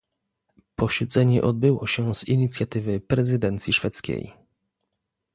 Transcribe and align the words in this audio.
Posiedzenie 0.75 1.43
odbyło 1.43 1.87
się 1.87 2.15
z 2.15 2.23
inicjatywy 2.27 2.99
prezydencji 2.99 3.73
szwedzkiej 3.73 4.33